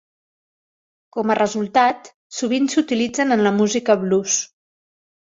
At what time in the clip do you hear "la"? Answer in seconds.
3.49-3.55